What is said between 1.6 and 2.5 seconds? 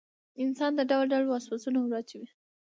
وراچوي.